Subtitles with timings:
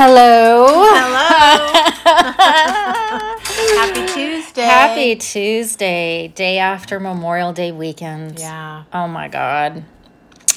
[0.00, 0.84] Hello.
[0.94, 1.72] Hello.
[3.74, 4.62] Happy Tuesday.
[4.62, 8.38] Happy Tuesday, day after Memorial Day weekend.
[8.38, 8.84] Yeah.
[8.92, 9.82] Oh my God.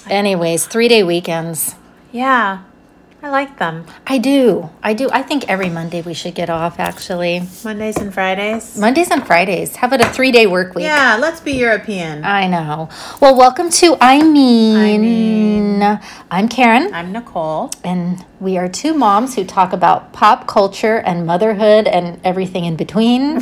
[0.07, 1.73] Anyways, three day weekends.
[2.11, 2.61] Yeah.
[3.23, 3.85] I like them.
[4.07, 4.71] I do.
[4.81, 5.07] I do.
[5.11, 7.43] I think every Monday we should get off, actually.
[7.63, 8.75] Mondays and Fridays.
[8.75, 9.75] Mondays and Fridays.
[9.75, 10.85] How about a three day work week?
[10.85, 12.25] Yeah, let's be European.
[12.25, 12.89] I know.
[13.21, 15.83] Well, welcome to I Mean.
[16.31, 17.69] I'm Karen, I'm Nicole.
[17.83, 22.75] and we are two moms who talk about pop culture and motherhood and everything in
[22.75, 23.35] between.
[23.35, 23.41] we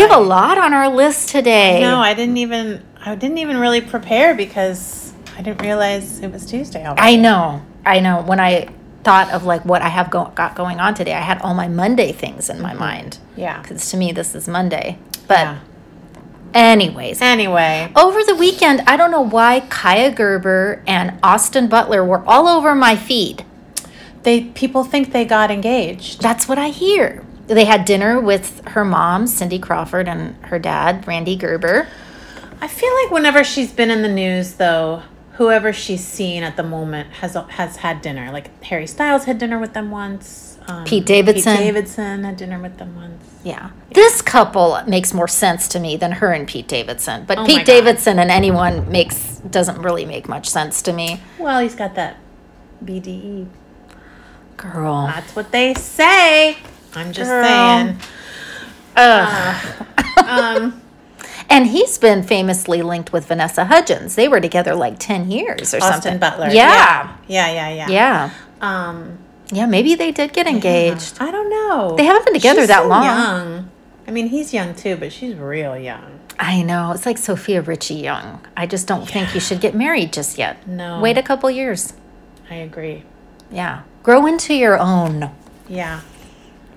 [0.00, 1.80] have a lot on our list today.
[1.80, 5.01] No, I didn't even I didn't even really prepare because
[5.36, 7.00] I didn't realize it was Tuesday already.
[7.00, 7.62] I know.
[7.84, 8.22] I know.
[8.22, 8.68] When I
[9.02, 11.68] thought of like what I have go- got going on today, I had all my
[11.68, 12.78] Monday things in my mm-hmm.
[12.78, 13.18] mind.
[13.36, 13.60] yeah.
[13.62, 14.98] Because to me, this is Monday.
[15.26, 15.58] But, Yeah.
[16.54, 22.22] anyways, Anyway, over the weekend, I don't know why Kaia Gerber and Austin Butler were
[22.26, 23.44] all over my feed.
[24.22, 26.20] they people think they got engaged.
[26.20, 27.24] That's what I hear.
[27.48, 31.88] They had dinner with her mom, Cindy Crawford, and her dad, Randy Gerber.
[32.60, 35.02] I feel like whenever she's been in the news though,
[35.42, 38.30] whoever she's seen at the moment has has had dinner.
[38.30, 40.56] Like Harry Styles had dinner with them once.
[40.68, 41.56] Um, Pete Davidson.
[41.56, 43.24] Pete Davidson had dinner with them once.
[43.42, 43.70] Yeah.
[43.92, 47.24] This couple makes more sense to me than her and Pete Davidson.
[47.24, 51.20] But Oh Pete Davidson and anyone makes doesn't really make much sense to me.
[51.40, 52.18] Well, he's got that
[52.84, 53.48] BDE.
[54.56, 55.06] Girl.
[55.06, 56.56] That's what they say.
[56.94, 57.44] I'm just Girl.
[57.44, 57.98] saying.
[58.96, 59.86] Ugh.
[60.28, 60.82] Um,
[61.52, 64.14] And he's been famously linked with Vanessa Hudgens.
[64.14, 66.18] They were together like 10 years or Austin something.
[66.18, 66.48] Butler.
[66.50, 67.16] Yeah.
[67.28, 67.88] Yeah, yeah, yeah.
[67.88, 68.30] Yeah.
[68.60, 69.18] Um,
[69.50, 71.18] Yeah, maybe they did get engaged.
[71.20, 71.94] I don't know.
[71.96, 73.04] They haven't been together She's that so long.
[73.04, 73.70] Young.
[74.08, 76.20] I mean, he's young too, but she's real young.
[76.38, 76.92] I know.
[76.92, 78.40] It's like Sofia Richie Young.
[78.56, 80.66] I just don't think you should get married just yet.
[80.66, 81.00] No.
[81.00, 81.92] Wait a couple years.
[82.50, 83.04] I agree.
[83.50, 83.82] Yeah.
[84.02, 85.30] Grow into your own.
[85.68, 86.00] Yeah.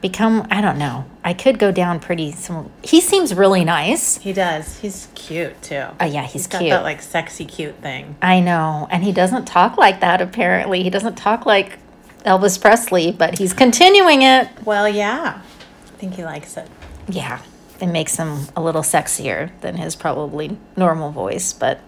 [0.02, 1.06] Become, I don't know.
[1.24, 2.32] I could go down pretty.
[2.32, 4.18] Some, he seems really nice.
[4.18, 4.80] He does.
[4.80, 5.86] He's cute too.
[6.00, 6.72] Oh, yeah, he's he's got cute.
[6.72, 8.16] that like sexy cute thing.
[8.22, 8.88] I know.
[8.92, 10.84] And he doesn't talk like that, apparently.
[10.84, 11.80] He doesn't talk like
[12.24, 14.50] Elvis Presley, but he's continuing it.
[14.64, 15.42] Well, yeah.
[15.42, 16.70] I think he likes it.
[17.08, 17.42] Yeah.
[17.80, 21.82] It makes him a little sexier than his probably normal voice, but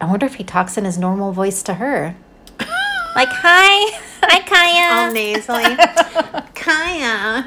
[0.00, 2.14] I wonder if he talks in his normal voice to her.
[3.16, 4.00] like, hi.
[4.22, 5.06] Hi, Kaia.
[5.06, 5.62] All nasally.
[6.54, 7.44] Kaia.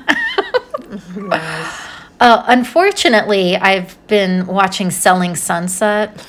[2.20, 6.26] Uh, unfortunately, I've been watching Selling Sunset.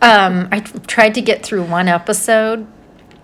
[0.00, 2.66] Um, I tried to get through one episode.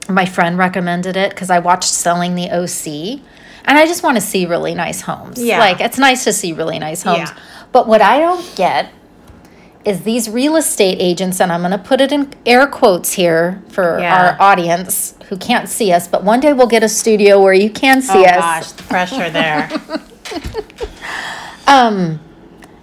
[0.08, 3.20] My friend recommended it because I watched Selling the OC,
[3.64, 5.42] and I just want to see really nice homes.
[5.42, 5.58] Yeah.
[5.58, 7.30] like it's nice to see really nice homes.
[7.30, 7.38] Yeah.
[7.72, 8.90] But what I don't get
[9.84, 13.62] is these real estate agents, and I'm going to put it in air quotes here
[13.68, 14.36] for Yeah.
[14.36, 16.08] our audience who can't see us.
[16.08, 18.36] But one day we'll get a studio where you can see Oh us.
[18.36, 19.70] gosh, the pressure there.
[21.66, 22.20] Um,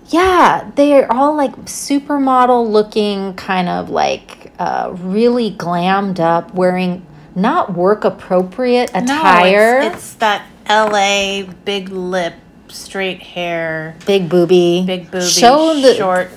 [0.10, 7.74] yeah, they're all like supermodel looking, kind of like uh, really glammed up, wearing not
[7.74, 12.36] work appropriate attire, No, it's, it's that LA big lip,
[12.68, 16.30] straight hair, big booby, big booby, show the short.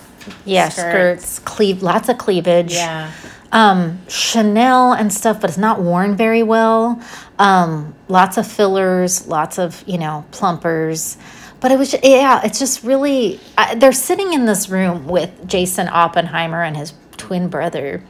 [0.45, 1.25] Yeah skirts.
[1.25, 2.73] skirts, cleave, lots of cleavage.
[2.75, 3.13] Yeah.
[3.53, 7.01] um, Chanel and stuff, but it's not worn very well.
[7.39, 11.17] Um, lots of fillers, lots of you know plumpers.
[11.61, 15.89] But it was yeah, it's just really I, they're sitting in this room with Jason
[15.89, 18.05] Oppenheimer and his twin brother,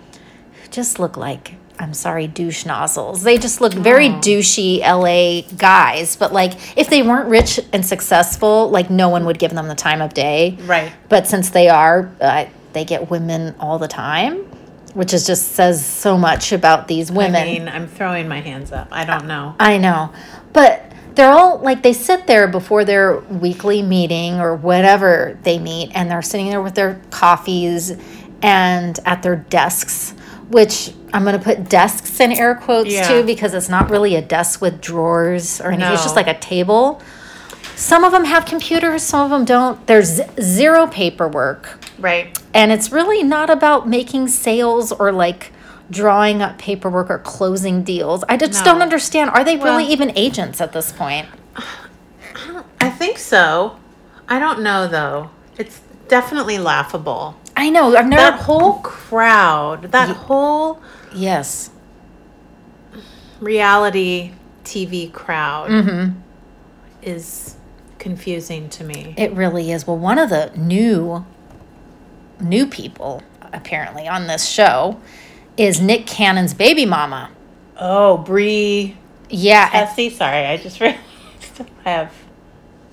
[0.63, 3.23] who just look like I'm sorry douche nozzles.
[3.23, 6.17] They just look very douchey LA guys.
[6.17, 9.75] But like if they weren't rich and successful, like no one would give them the
[9.75, 10.59] time of day.
[10.63, 10.93] Right.
[11.09, 14.39] But since they are, uh, they get women all the time,
[14.95, 17.43] which is just says so much about these women.
[17.43, 18.89] I mean, I'm throwing my hands up.
[18.91, 19.55] I don't know.
[19.61, 20.13] I know.
[20.53, 25.91] But they're all like they sit there before their weekly meeting or whatever they meet
[25.93, 27.97] and they're sitting there with their coffees
[28.41, 30.15] and at their desks,
[30.49, 33.07] which I'm going to put desks in air quotes Yeah.
[33.09, 35.93] too because it's not really a desk with drawers or anything.
[35.93, 37.01] It's just like a table.
[37.77, 39.87] Some of them have computers, some of them don't.
[39.87, 41.79] There's zero paperwork.
[41.99, 42.37] Right.
[42.53, 45.53] And it's really not about making sales or like
[45.91, 48.25] drawing up paperwork or closing deals.
[48.29, 48.73] I just No.
[48.73, 49.31] don't understand.
[49.31, 51.29] Are they Well- really even agents at this point?
[52.81, 53.77] I think so.
[54.29, 55.31] I don't know though.
[55.57, 57.37] It's definitely laughable.
[57.59, 57.95] I know.
[57.97, 58.23] I've never.
[58.23, 60.81] That whole crowd, that whole
[61.15, 61.71] yes.
[63.41, 64.33] reality
[64.65, 66.19] TV crowd Mm-hmm.
[67.03, 67.57] is
[67.99, 69.15] confusing to me.
[69.17, 69.87] It really is.
[69.87, 71.25] Well, one of the new
[72.41, 73.23] new people
[73.53, 75.01] apparently on this show
[75.57, 77.31] is Nick Cannon's baby mama.
[77.77, 78.95] Oh, Bre
[79.31, 80.11] Yeah, Tessie.
[80.11, 81.03] Sorry, I just realized
[81.85, 82.13] I have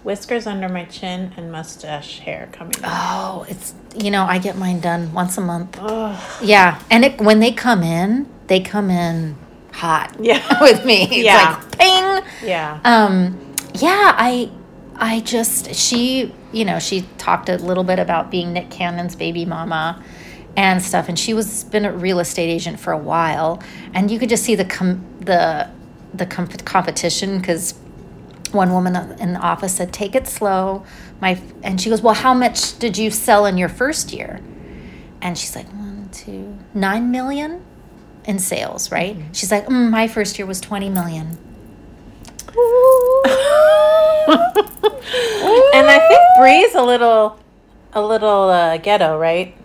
[0.06, 2.76] whiskers under my chin and mustache hair coming.
[2.84, 3.42] out.
[3.42, 5.78] oh, it's you know I get mine done once a month.
[5.82, 6.22] Ugh.
[6.42, 9.36] Yeah, and it, when they come in, they come in
[9.74, 10.16] hot.
[10.20, 10.42] Yeah.
[10.62, 11.04] with me.
[11.04, 11.60] It's Yeah.
[11.60, 12.48] like ping.
[12.48, 12.80] Yeah.
[12.86, 14.50] Um, yeah, I,
[14.96, 19.44] I just she, you know, she talked a little bit about being Nick Cannon's baby
[19.46, 20.02] mama,
[20.56, 23.62] and stuff, and she was been a real estate agent for a while,
[23.94, 25.70] and you could just see the com- the
[26.14, 27.74] the com- competition because
[28.56, 30.84] one woman in the office said, "Take it slow."
[31.22, 34.40] My and she goes, "Well, how much did you sell in your first year?"
[35.22, 37.62] And she's like, "One, two, nine million
[38.26, 41.38] in sales, right?" She's like, mm, "My first year was twenty million.
[44.28, 47.40] and I think Bre's a little,
[47.94, 49.56] a little uh, ghetto, right?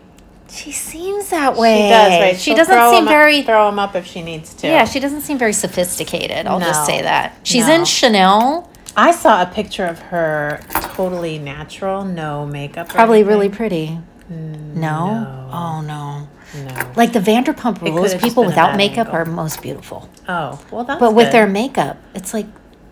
[0.50, 1.76] She seems that way.
[1.82, 2.36] She does, right?
[2.36, 3.42] She She'll doesn't throw seem 'em up- very.
[3.42, 4.66] throw him up if she needs to.
[4.66, 6.46] yeah, she doesn't seem very sophisticated.
[6.46, 7.36] I'll just say that.
[7.44, 7.74] She's No.
[7.74, 10.60] in Chanel, I saw a picture of her
[10.94, 12.88] totally natural, no makeup.
[12.88, 13.98] probably really pretty.
[14.28, 14.74] No?
[14.74, 15.50] no.
[15.52, 16.28] Oh no.
[16.64, 16.92] No.
[16.96, 19.14] Like the Vanderpump Rules, people without makeup angle.
[19.14, 20.08] are most beautiful.
[20.28, 21.32] Oh, well, that's But with good.
[21.34, 22.46] their makeup, it's like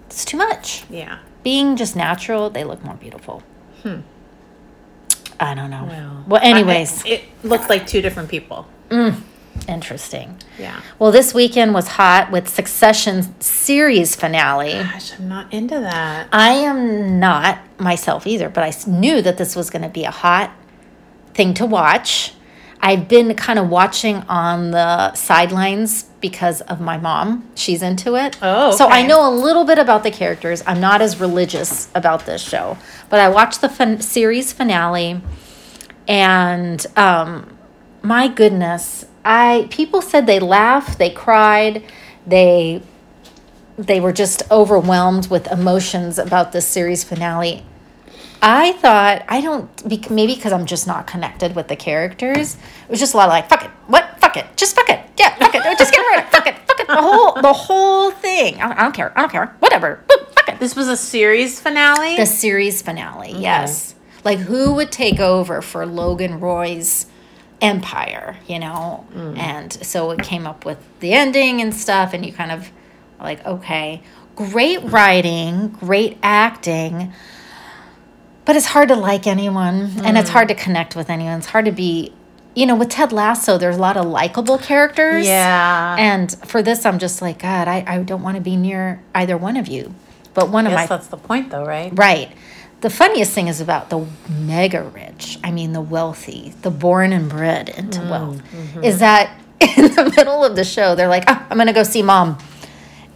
[0.07, 0.85] it's too much.
[0.91, 1.19] yeah.
[1.43, 3.43] Being just natural, they look more beautiful.
[3.83, 4.01] Hmm.
[5.41, 5.87] I don't know.
[5.89, 8.67] Well, Well, anyways, I- it looked like two different people.
[9.67, 10.39] Interesting.
[10.59, 10.81] Yeah.
[10.99, 14.73] Well, this weekend was hot with Succession series finale.
[14.73, 16.29] Gosh, I'm not into that.
[16.33, 20.11] I am not myself either, but I knew that this was going to be a
[20.11, 20.53] hot
[21.35, 22.35] thing to watch.
[22.81, 27.51] I've been kind of watching on the sidelines because of my mom.
[27.57, 28.39] She's into it.
[28.41, 30.63] Oh, So I know a little bit about the characters.
[30.67, 32.79] I'm not as religious about this show,
[33.09, 35.21] but I watched the fin- series finale
[36.07, 37.59] and um,
[38.03, 41.85] my goodness, I people said they laughed, they cried,
[42.27, 42.83] they
[43.77, 47.63] they were just overwhelmed with emotions about this series finale.
[48.41, 52.55] I thought I don't maybe because I'm just not connected with the characters.
[52.55, 55.01] It was just a lot of like fuck it, what fuck it, just fuck it,
[55.19, 57.53] yeah, fuck it, just get rid of it, fuck it, fuck it, the whole the
[57.53, 58.55] whole thing.
[58.63, 60.59] I don't, I don't care, I don't care, whatever, Boop, fuck it.
[60.59, 62.17] This was a series finale.
[62.17, 63.43] The series finale, mm-hmm.
[63.43, 63.95] yes.
[64.25, 67.05] Like who would take over for Logan Roy's
[67.61, 69.07] empire, you know?
[69.13, 69.39] Mm.
[69.39, 72.71] And so it came up with the ending and stuff, and you kind of
[73.21, 74.03] like, okay,
[74.37, 77.13] great writing, great acting,
[78.45, 80.33] but it's hard to like anyone, and it's mm.
[80.33, 81.39] hard to connect with anyone.
[81.39, 82.15] It's hard to be,
[82.55, 85.27] you know, with Ted Lasso, there's a lot of likable characters.
[85.27, 85.97] yeah.
[85.99, 89.37] And for this, I'm just like, God, I, I don't want to be near either
[89.37, 89.95] one of you.
[90.35, 90.87] But one I of my.
[90.87, 91.93] that's the point, though, right?
[91.95, 92.33] Right.
[92.81, 97.29] The funniest thing is about the mega rich, I mean, the wealthy, the born and
[97.29, 98.41] bred into wealth,
[98.85, 101.83] is that in the middle of the show, they're like, oh, I'm going to go
[101.83, 102.39] see mom.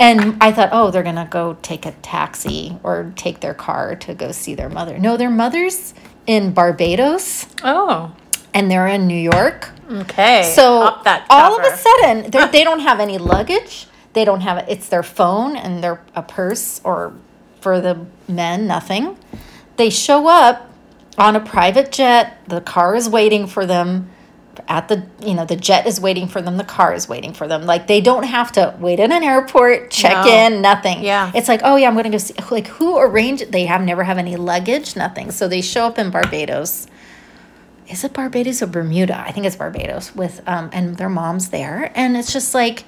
[0.01, 3.95] And I thought, oh, they're going to go take a taxi or take their car
[3.97, 4.99] to go see their mother.
[4.99, 5.95] No, their mother's
[6.27, 8.15] in Barbados Oh,
[8.53, 9.71] and they're in New York.
[9.89, 10.53] okay.
[10.57, 10.99] So
[11.31, 13.87] all of a sudden, they don't have any luggage.
[14.15, 17.15] They don't have it's their phone and their a purse or
[17.61, 19.17] for the men nothing.
[19.77, 20.71] They show up
[21.19, 22.39] on a private jet.
[22.49, 24.11] The car is waiting for them
[24.69, 26.57] at the you know the jet is waiting for them.
[26.59, 27.63] The car is waiting for them.
[27.65, 30.31] Like they don't have to wait in an airport, check No.
[30.31, 31.03] in, nothing.
[31.03, 31.33] Yeah.
[31.35, 32.35] it's like oh yeah, I'm going to go see.
[32.51, 33.51] Like who arranged?
[33.51, 35.31] They have never have any luggage, nothing.
[35.31, 36.87] So they show up in Barbados
[37.89, 39.19] is it Barbados or Bermuda?
[39.21, 42.85] I think it's Barbados with um and their mom's there and it's just like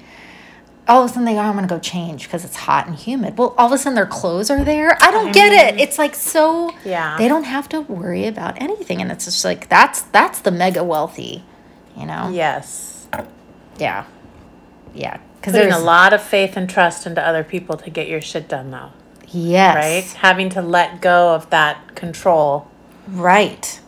[0.87, 3.37] all of a sudden they go, I'm gonna go change because it's hot and humid.
[3.37, 4.95] Well, all of a sudden their clothes are there.
[5.01, 5.71] I don't I get it.
[5.73, 5.79] Mm-hmm.
[5.79, 7.17] It's like so Yeah.
[7.17, 10.83] they don't have to worry about anything and it's just like that's that's the mega
[10.83, 11.43] wealthy,
[11.97, 12.29] you know?
[12.31, 13.07] Yes.
[13.77, 14.05] Yeah.
[14.93, 15.17] Yeah.
[15.35, 18.47] Because there's a lot of faith and trust into other people to get your shit
[18.47, 18.91] done, though.
[19.27, 19.75] yes.
[19.75, 20.17] Right?
[20.21, 22.67] Having to let go of that control
[23.07, 23.79] Right.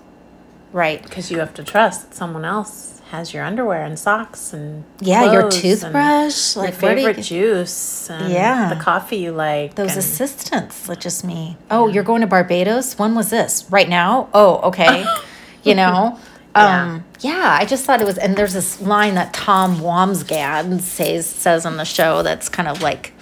[0.71, 1.01] Right.
[1.01, 5.49] because you have to trust someone else has your underwear and socks and Yeah, your
[5.49, 8.69] toothbrush, your like where do you favorite juice, and Yeah.
[8.73, 9.75] the coffee you like.
[9.75, 11.57] Those and- assistants, that just me.
[11.71, 12.97] Oh, you're going to Barbados?
[12.99, 13.65] When was this?
[13.69, 14.27] Right now?
[14.33, 15.05] Oh, okay.
[15.63, 16.17] you know?
[16.55, 21.27] Um, yeah, I just thought it was, and there's this line that Tom Wambsgans says
[21.27, 23.13] says on the show that's kind of like,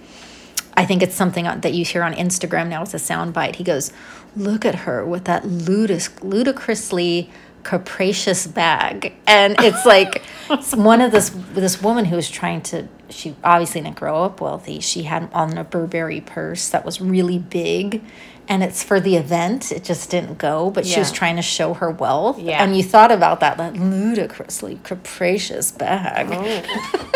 [0.77, 2.83] I think it's something that you hear on Instagram now.
[2.83, 3.55] It's a soundbite.
[3.57, 3.91] He goes,
[4.37, 7.29] "Look at her with that ludis- ludicrously
[7.65, 12.87] capacious bag," and it's like it's one of this this woman who was trying to.
[13.09, 14.79] She obviously didn't grow up wealthy.
[14.79, 18.01] She had on a Burberry purse that was really big,
[18.47, 19.71] and it's for the event.
[19.71, 22.39] It just didn't go, but she was trying to show her wealth.
[22.39, 22.63] Yeah.
[22.63, 26.27] And you thought about that, that ludicrously capricious bag.
[26.31, 27.01] Oh.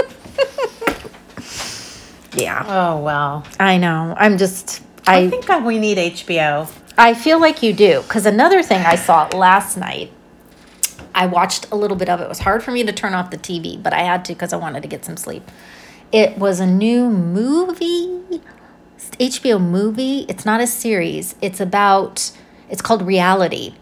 [2.34, 3.46] Yeah, Oh well.
[3.60, 4.14] I know.
[4.16, 6.72] I'm just I, I think that we need HBO.
[6.98, 10.12] I feel like you do because another thing I saw last night.
[11.14, 12.24] I watched a little bit of it.
[12.24, 14.54] It was hard for me to turn off the TV, but I had to because
[14.54, 15.44] I wanted to get some sleep.
[16.12, 18.42] It was a new movie,
[19.20, 20.26] HBO movie.
[20.30, 21.36] It's not a series.
[21.42, 22.32] It's about.
[22.70, 23.74] It's called Reality,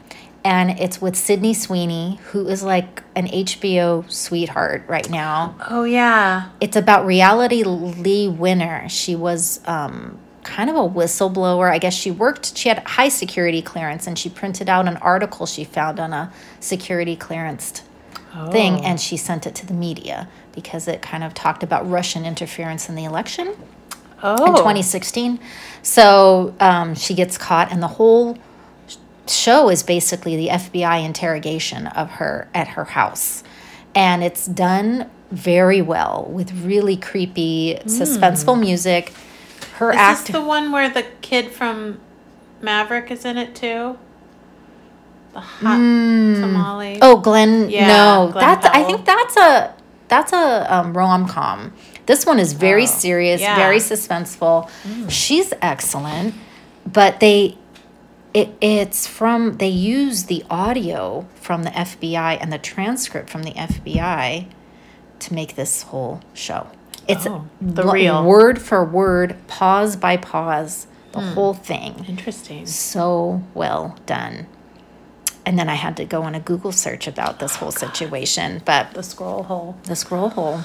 [0.44, 5.56] and it's with Sydney Sweeney, who is like an HBO sweetheart right now.
[5.70, 6.50] Oh yeah.
[6.62, 8.88] It's about Reality Leigh Winner.
[8.88, 11.70] She was um, kind of a whistleblower.
[11.72, 15.46] I guess she worked, she had high security clearance and she printed out an article
[15.46, 17.84] she found on a security clearance
[18.36, 18.52] Oh.
[18.52, 22.26] thing and she sent it to the media because it kind of talked about Russian
[22.26, 23.56] interference in the election
[24.22, 24.46] Oh.
[24.46, 25.40] in 2016.
[25.82, 28.38] So um, she gets caught, and the whole
[29.28, 33.44] show is basically the FBI interrogation of her at her house.
[33.96, 39.14] And it's done very well with really creepy, suspenseful music.
[39.78, 40.22] Her Is act.
[40.28, 42.00] this the one where the kid from
[42.62, 43.98] Maverick is in it too?
[45.34, 47.00] The hot tamale.
[47.02, 47.70] oh, Glen.
[47.70, 48.66] Yeah, no, Glen that's.
[48.66, 49.74] I think that's a
[50.08, 51.74] that's a um, rom com.
[52.08, 53.56] This one is very Oh, serious, yeah.
[53.56, 54.70] very suspenseful.
[55.10, 56.34] She's excellent,
[56.92, 57.58] but they
[58.34, 63.52] it, it's from they use the audio from the FBI and the transcript from the
[63.52, 64.48] FBI
[65.20, 66.68] to make this whole show.
[67.08, 68.24] It's Oh, the real.
[68.24, 71.34] word for word, pause by pause, the Hmm.
[71.34, 72.66] whole thing Interesting.
[72.66, 74.48] so well done.
[75.46, 78.94] And then I had to go on a Google search about this whole situation, but
[78.94, 79.78] The scroll hole.
[79.84, 80.60] the scroll hole.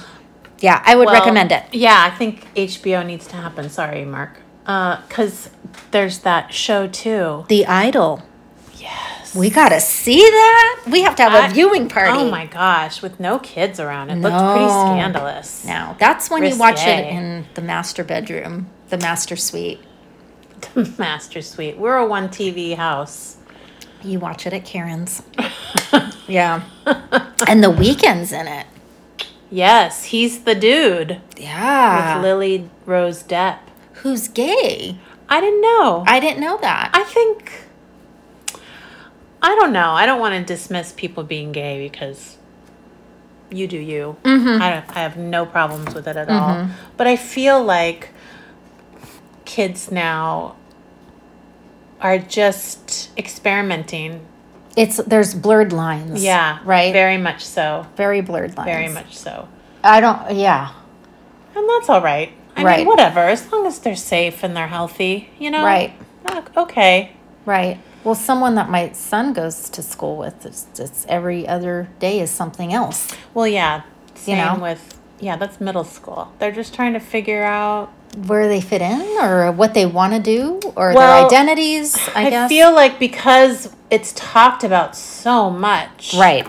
[0.59, 1.63] Yeah, I would Well, recommend it.
[1.71, 3.69] Yeah, I think HBO needs to happen.
[3.69, 4.37] Sorry, Mark.
[4.65, 5.49] Because
[5.91, 7.45] there's that show too.
[7.47, 8.21] The Idol.
[8.83, 9.33] Yes.
[9.35, 10.83] We got to see that.
[10.91, 12.11] We have to have a I- viewing party.
[12.19, 15.65] Oh my gosh, with no kids around, it looked pretty scandalous.
[15.65, 19.79] Now, that's when you watch it in the master bedroom, the master suite.
[20.75, 21.77] The master Suite.
[21.77, 23.35] We're a one TV house.
[24.01, 25.21] You watch it at Karen's.
[26.27, 26.63] yeah.
[27.47, 28.65] and the Weeknd's in it.
[29.51, 32.15] Yes, he's the dude Yeah.
[32.15, 33.59] with Lily Rose Depp.
[33.95, 34.97] Who's gay?
[35.27, 36.05] I didn't know.
[36.07, 36.91] I didn't know that.
[36.93, 37.51] I think
[39.43, 39.91] I don't know.
[39.91, 42.37] I don't want to dismiss people being gay because
[43.51, 44.15] you do you.
[44.23, 44.61] Mm-hmm.
[44.61, 46.69] I, I have no problems with it at all.
[46.97, 48.09] But I feel like
[49.45, 50.55] kids now
[51.99, 54.25] are just experimenting.
[54.75, 56.23] it's there's blurred lines.
[56.23, 56.91] Yeah, Right.
[56.93, 57.85] Very much so.
[57.95, 58.65] Very blurred lines.
[58.67, 59.47] Very much so.
[59.83, 60.31] I don't.
[60.35, 60.73] Yeah.
[61.55, 62.31] And that's all right.
[62.55, 62.77] I Right.
[62.79, 63.19] mean, whatever.
[63.19, 65.63] As long as they're safe and they're healthy, you know.
[65.63, 65.93] Right.
[66.55, 67.11] Okay.
[67.45, 67.77] Right.
[68.03, 72.29] Well, someone that my son goes to school with, it's, it's every other day is
[72.29, 73.15] something else.
[73.33, 73.83] Well, yeah.
[74.15, 74.61] Same know?
[74.61, 75.37] with yeah.
[75.37, 76.33] That's middle school.
[76.39, 77.91] They're just trying to figure out.
[78.27, 81.97] Where they fit in, or what they want to do, or Well, their identities.
[82.09, 82.49] I, I, guess.
[82.49, 86.45] feel like because it's talked about so much, right.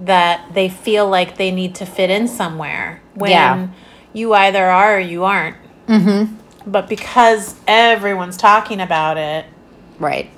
[0.00, 3.68] that they feel like they need to fit in somewhere when Yeah.
[4.12, 5.56] you either are or you aren't.
[5.86, 6.34] Mm-hmm.
[6.68, 9.44] But because everyone's talking about it,
[10.00, 10.30] Right.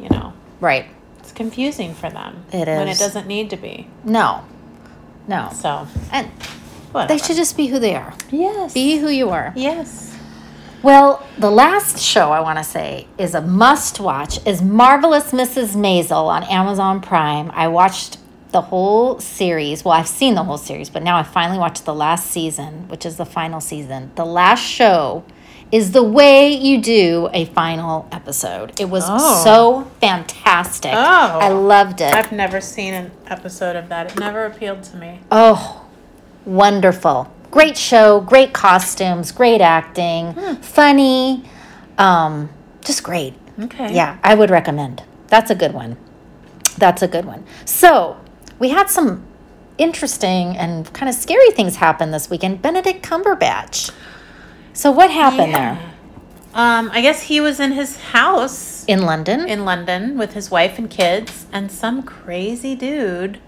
[0.00, 0.86] You know, Right.
[1.18, 2.44] it's confusing for them.
[2.52, 3.00] It when is.
[3.00, 3.88] it doesn't need to be.
[4.04, 4.42] No.
[5.28, 5.50] No.
[5.54, 6.28] So And
[6.92, 7.08] whatever.
[7.12, 8.14] they should just be who they are.
[8.30, 8.72] yes.
[8.74, 9.52] Be who you are.
[9.56, 10.14] yes.
[10.82, 15.74] Well, the last show I want to say is a must watch is Marvelous Mrs.
[15.74, 17.50] Maisel on Amazon Prime.
[17.54, 18.18] I watched
[18.52, 19.84] the whole series.
[19.84, 23.04] Well, I've seen the whole series, but now I finally watched the last season, which
[23.04, 24.12] is the final season.
[24.14, 25.24] The last show
[25.72, 28.78] is the way you do a final episode.
[28.80, 29.42] It was Oh.
[29.44, 30.92] so fantastic.
[30.94, 30.96] Oh.
[31.40, 32.14] I loved it.
[32.14, 34.12] I've never seen an episode of that.
[34.12, 35.20] It never appealed to me.
[35.30, 35.84] Oh,
[36.44, 37.30] wonderful.
[37.50, 41.44] Great show, great costumes, great acting, funny,
[41.98, 42.48] um,
[42.84, 43.34] just great.
[43.58, 43.94] Okay.
[43.94, 45.02] Yeah, I would recommend.
[45.28, 45.96] That's a good one.
[46.78, 47.44] That's a good one.
[47.64, 48.18] So,
[48.58, 49.24] we had some
[49.78, 52.62] interesting and kind of scary things happen this weekend.
[52.62, 53.90] Benedict Cumberbatch.
[54.76, 55.78] So, what happened there?
[56.52, 59.48] Um, I guess he was in his house In London?
[59.48, 63.38] in London with his wife and kids, and some crazy dude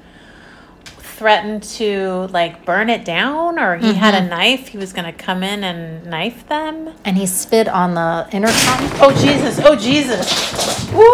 [0.87, 4.69] threatened to like burn it down, or he had a knife.
[4.69, 6.95] He was going to come in and knife them.
[7.05, 8.89] and he spit on the intercom.
[9.03, 9.61] Oh Jesus!
[9.63, 10.91] Oh Jesus!
[10.95, 11.05] Woo!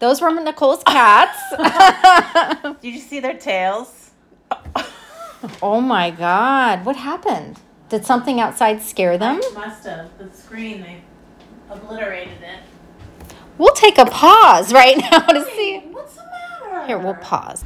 [0.00, 1.38] Those were Nicole's cats.
[2.82, 3.99] Did you see their tails?
[5.62, 6.84] Oh my God.
[6.84, 7.60] What happened?
[7.88, 9.40] Did something outside scare them?
[9.54, 10.82] Must have the screen.
[10.82, 11.02] They
[11.68, 12.60] obliterated it.
[13.58, 15.80] We'll take a pause right now to see.
[15.90, 16.86] What's the matter?
[16.86, 17.64] Here, we'll pause.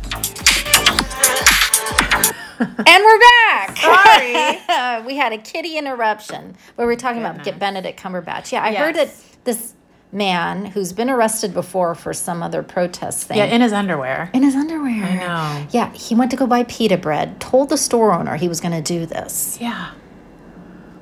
[2.60, 3.76] And we're back.
[3.76, 5.02] Sorry.
[5.06, 8.52] we had a kitty interruption where we were talking about get Benedict Cumberbatch.
[8.52, 9.10] Yeah, I heard that
[9.44, 9.74] this
[10.14, 14.30] man who's been arrested before for some other protest thing Yeah, in his underwear.
[14.32, 15.04] in his underwear.
[15.04, 15.66] I know.
[15.72, 18.72] Yeah, he went to go buy pita bread, told the store owner he was going
[18.72, 19.58] to do this.
[19.60, 19.90] Yeah.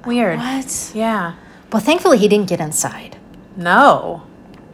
[0.06, 0.38] Weird.
[0.38, 0.92] What?
[0.94, 1.34] Yeah.
[1.70, 3.18] Well, thankfully he didn't get inside.
[3.56, 4.26] No.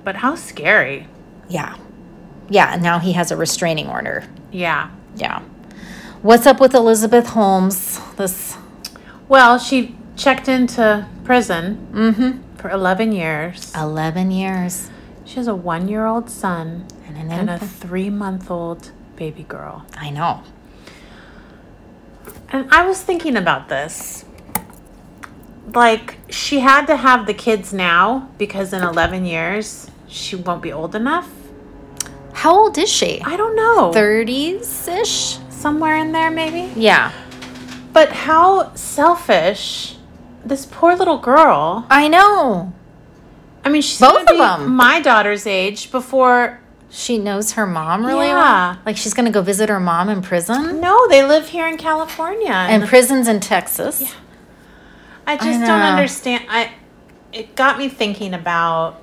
[0.04, 1.09] But how scary.
[1.49, 1.76] Yeah.
[2.49, 4.25] Yeah, and now he has a restraining order.
[4.50, 4.90] Yeah.
[5.16, 5.42] Yeah.
[6.23, 8.00] What's up with Elizabeth Holmes?
[8.16, 8.57] This
[9.28, 12.48] Well, she checked into prison mm-hmm.
[12.59, 13.73] For 11 years.
[13.75, 14.91] 11 years
[15.25, 19.45] She has a one year old son and an and a three month old baby
[19.45, 19.87] girl.
[19.95, 20.43] I know.
[22.50, 24.25] And I was thinking about this.
[25.75, 30.73] Like, she had to have the kids now because in 11 years she won't be
[30.73, 31.31] old enough.
[32.33, 33.21] How old is she?
[33.23, 33.93] I don't know.
[33.93, 35.38] 30s ish?
[35.50, 36.73] Somewhere in there, maybe.
[36.81, 37.12] Yeah.
[37.93, 39.98] But how selfish.
[40.49, 41.87] This poor little girl.
[41.90, 42.73] I know.
[43.64, 44.75] I mean, she's Both of them.
[44.75, 46.61] my daughter's age before.
[46.90, 48.35] She knows her mom really Yeah.
[48.73, 48.78] well.
[48.87, 50.81] Like she's going to go visit her mom in prison.
[50.81, 52.50] No, they live here in California.
[52.50, 54.00] And prisons in Texas.
[54.00, 54.09] Yeah.
[55.26, 56.45] I just don't understand.
[56.49, 56.73] I
[57.31, 59.02] it got me thinking about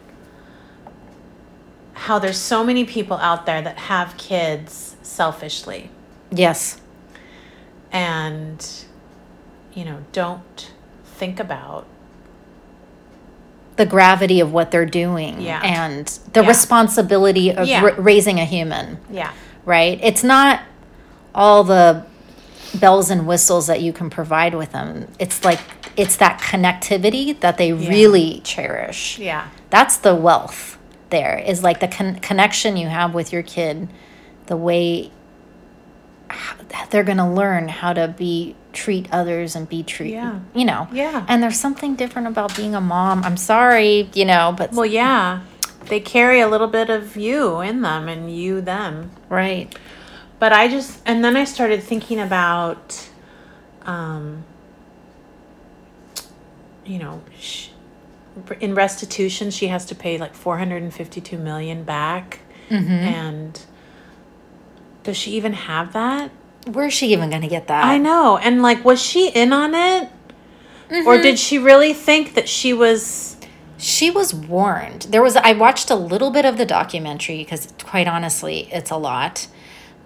[1.93, 5.89] how there's so many people out there that have kids selfishly
[6.31, 6.81] Yes.
[7.91, 8.67] and
[9.75, 10.71] you know, don't
[11.15, 11.86] think about
[13.77, 15.60] The gravity of what they're doing Yeah.
[15.62, 16.48] and the Yeah.
[16.48, 17.81] responsibility of Yeah.
[17.84, 19.31] ra- raising a human, yeah.
[19.65, 20.00] right?
[20.01, 20.62] It's not
[21.34, 22.03] all the
[22.75, 25.10] bells and whistles that you can provide with them.
[25.19, 25.60] It's like
[25.98, 29.18] it's that connectivity that they really cherish.
[29.20, 29.44] Yeah.
[29.72, 30.77] That's the wealth
[31.09, 33.89] there is like the con- connection you have with your kid,
[34.46, 35.11] the way
[36.89, 40.40] they're going to learn how to be treat others and be treated, Yeah.
[40.53, 40.88] you know.
[40.94, 41.25] Yeah.
[41.27, 43.24] And there's something different about being a mom.
[43.24, 45.40] I'm sorry, you know, but Well, yeah.
[45.88, 49.11] They carry a little bit of you in them and you them.
[49.29, 49.74] right.
[50.38, 53.07] But I just, and then I started thinking about,
[53.85, 54.44] um,
[56.85, 57.70] you know, sh-
[58.59, 62.40] in restitution, she has to pay like 452 million back.
[62.70, 62.92] Mm-hmm.
[62.92, 63.61] And
[65.03, 66.31] does she even have that?
[66.65, 67.85] Where's she even going to get that?
[67.85, 68.37] I know.
[68.37, 70.09] And like, was she in on it?
[71.05, 73.37] Or did she really think that she was,
[73.77, 75.03] She was warned.
[75.09, 78.97] There was I watched a little bit of the documentary because quite honestly, it's a
[78.97, 79.47] lot.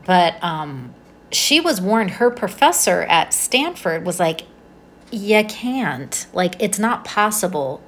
[0.06, 0.94] But um
[1.32, 4.42] she was warned her professor at Stanford was like
[5.12, 6.28] you can't.
[6.34, 7.82] Like it's not possible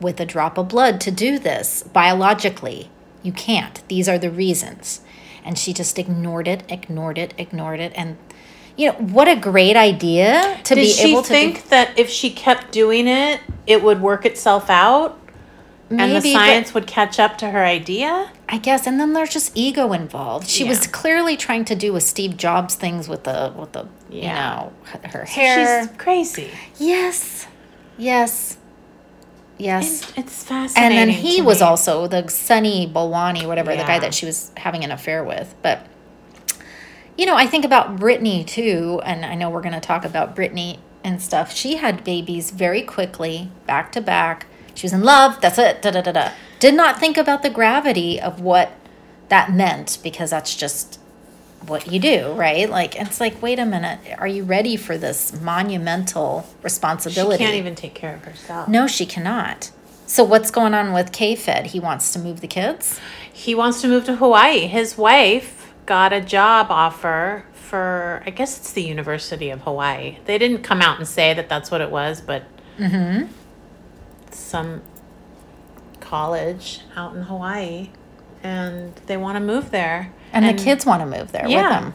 [0.00, 2.90] with a drop of blood to do this biologically.
[3.22, 3.82] You can't.
[3.88, 5.00] These are the reasons.
[5.44, 8.18] And she just ignored it, ignored it, ignored it and
[8.76, 12.30] you know, what a great idea to did be able to think that if she
[12.30, 15.20] kept doing it, it would work itself out?
[15.90, 18.30] be, and the science would catch up to her idea?
[18.48, 20.48] I guess, and then there's just ego involved.
[20.48, 24.22] She was clearly trying to do with Steve Jobs things with the with the you
[24.22, 25.82] know her hair.
[25.82, 26.50] She's crazy.
[26.78, 27.46] yes,
[27.98, 28.56] yes,
[29.60, 30.12] yes.
[30.16, 30.98] It's, fascinating.
[30.98, 31.66] And then he was me.
[31.66, 35.54] also the Sunny Balwani, whatever the guy that she was having an affair with.
[35.62, 35.86] But
[37.16, 40.34] you know, I think about Britney too, and I know we're going to talk about
[40.34, 41.54] Britney and stuff.
[41.54, 44.46] She had babies very quickly, back to back.
[44.74, 45.40] She was in love.
[45.40, 45.82] That's it.
[45.82, 46.30] Da da da da.
[46.58, 48.72] Did not think about the gravity of what
[49.28, 50.99] that meant because that's just
[51.66, 52.68] what you do, right?
[52.68, 57.36] Like it's like, wait a minute, are you ready for this monumental responsibility?
[57.38, 58.68] She can't even take care of herself.
[58.68, 59.70] No, she cannot.
[60.06, 61.66] So what's going on with K-Fed?
[61.66, 62.98] He wants to move the kids.
[63.32, 64.66] He wants to move to Hawaii.
[64.66, 70.18] His wife got a job offer for, I guess it's the University of Hawaii.
[70.24, 72.44] They didn't come out and say that that's what it was, but
[72.78, 73.30] Mm-hmm.
[74.32, 74.80] some
[76.00, 77.90] college out in Hawaii.
[78.42, 80.12] And they want to move there.
[80.32, 81.62] And, the kids want to move there Yeah.
[81.62, 81.94] with them.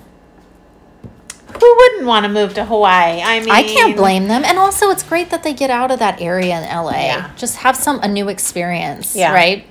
[1.62, 3.22] Who wouldn't want to move to Hawaii?
[3.22, 4.44] I mean, I can't blame them.
[4.44, 6.92] And also, it's great that they get out of that area in LA.
[7.06, 7.30] Yeah.
[7.38, 9.34] Just have some a new experience, Yeah.
[9.34, 9.66] right?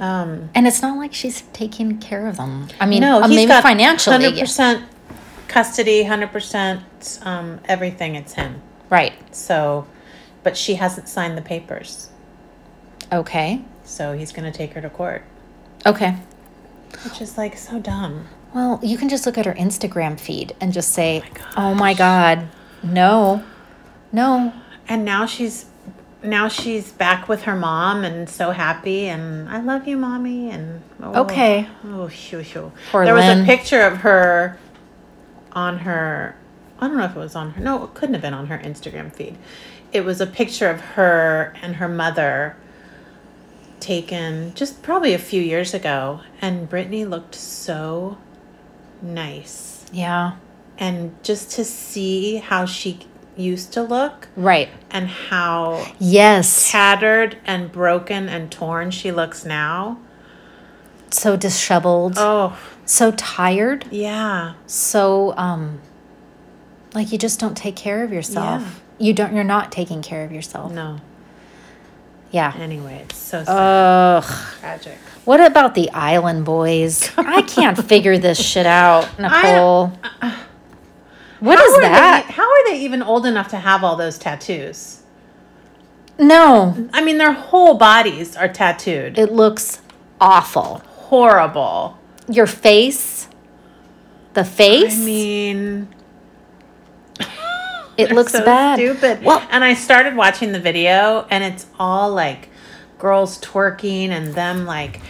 [0.00, 2.68] Um, And it's not like she's taking care of them.
[2.80, 4.84] I mean, no, uh, he's maybe got financially, hundred percent
[5.46, 8.14] custody, hundred percent um, everything.
[8.16, 8.60] It's him.
[8.90, 9.12] right?
[9.34, 9.86] So,
[10.42, 12.08] but she hasn't signed the papers,
[13.12, 15.22] Okay, so he's going to take her to court,
[15.86, 16.14] okay.
[17.04, 18.26] Which is like so dumb.
[18.54, 21.22] Well, you can just look at her Instagram feed and just say,
[21.56, 22.48] Oh "Oh my God,
[22.82, 23.42] no,
[24.12, 24.52] no."
[24.88, 25.66] And now she's
[26.22, 30.50] now she's back with her mom and so happy and I love you, mommy.
[30.50, 31.68] And oh, Okay.
[31.84, 32.72] oh, shoo, shoo.
[32.90, 34.58] Poor there was a picture of her
[35.52, 36.34] on her
[36.80, 37.60] I don't know if it was on her.
[37.62, 39.36] No, it couldn't have been on her Instagram feed.
[39.92, 42.56] It was a picture of her and her mother
[43.80, 46.20] taken just probably a few years ago.
[46.40, 48.18] And Britney looked so
[49.02, 49.84] nice.
[49.92, 50.32] Yeah.
[50.78, 53.00] And just to see how she
[53.36, 54.68] used to look Right.
[54.90, 56.70] and how Yes.
[56.70, 59.98] tattered and broken and torn she looks now.
[61.10, 62.14] So disheveled.
[62.16, 63.86] Oh, So tired.
[63.90, 64.54] yeah.
[64.66, 65.80] So um
[66.94, 68.82] like you just don't take care of yourself.
[68.98, 70.72] You don't you're not taking care of yourself.
[70.72, 70.98] No.
[72.30, 72.52] Yeah.
[72.58, 73.52] Anyway, it's so sad.
[74.24, 74.54] Ugh.
[74.60, 74.98] tragic.
[75.24, 77.10] What about the island boys?
[77.18, 79.92] I can't figure this shit out, Nicole.
[80.20, 80.36] Uh,
[81.40, 82.24] what How is are that?
[82.26, 85.02] They, how are they even old enough to have all those tattoos?
[86.18, 89.18] No, I mean, their whole bodies are tattooed.
[89.18, 89.80] it looks
[90.20, 90.82] awful.
[90.86, 91.96] Horrible.
[92.28, 93.28] Your face,
[94.34, 95.00] the face?
[95.00, 95.88] I mean,
[97.98, 98.78] it they're looks so bad.
[98.78, 99.22] Stupid.
[99.22, 102.48] Well, and I started watching the video, and it's all like
[102.98, 105.00] girls twerking and them like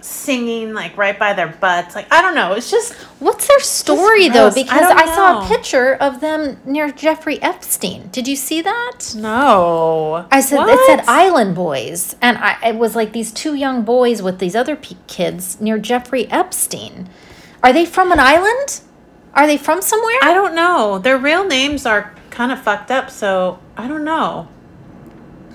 [0.00, 1.96] singing like right by their butts.
[1.96, 2.52] Like I don't know.
[2.52, 4.50] It's just what's their story though?
[4.50, 4.56] gross.
[4.56, 8.08] I Because I, saw a picture of them near Jeffrey Epstein.
[8.12, 9.14] Did you see that?
[9.16, 10.26] no.
[10.30, 14.22] I said it said Island Boys, and I it was like these two young boys
[14.22, 17.08] with these other kids near Jeffrey Epstein.
[17.62, 18.82] Are they from an island?
[19.36, 20.16] Are they from somewhere?
[20.22, 20.98] I don't know.
[20.98, 24.48] Their real names are kind of fucked up, so I don't know.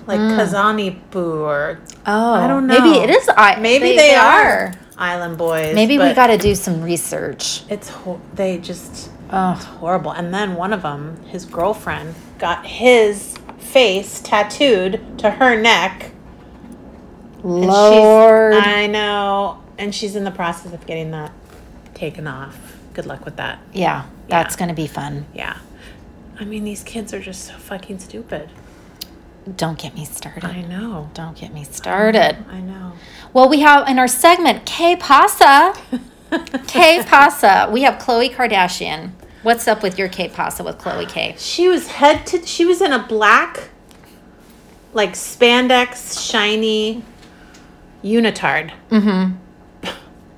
[0.06, 0.30] Like hmm.
[0.30, 2.80] Kazani Boo or oh, I don't know.
[2.80, 3.28] Maybe it is.
[3.36, 4.72] I maybe they, are.
[4.96, 5.74] Island Boys.
[5.74, 7.64] Maybe we got to do some research.
[7.68, 10.10] It's ho- they just Oh, horrible.
[10.10, 16.12] And then one of them, his girlfriend, got his face tattooed to her neck.
[17.42, 18.54] Lord.
[18.54, 21.32] I know, and she's in the process of getting that
[22.02, 22.56] taken off.
[22.94, 23.60] Good luck with that.
[23.72, 24.58] yeah, that's Yeah.
[24.58, 25.26] going to be fun.
[25.32, 25.56] Yeah.
[26.40, 28.50] I mean, these kids are just so fucking stupid.
[29.56, 30.44] Don't get me started.
[30.44, 31.10] I know.
[31.14, 32.36] Don't get me started.
[32.50, 32.92] I know.
[33.32, 35.74] Well, we have in our segment Que Pasa.
[36.66, 37.68] Que Pasa.
[37.70, 39.10] We have Khloe Kardashian.
[39.44, 41.34] What's up with your Que Pasa with Khloe K?
[41.38, 42.44] She was head to.
[42.46, 43.68] She was in a black,
[44.92, 47.04] like spandex, shiny
[48.02, 49.36] unitard, Mm-hmm.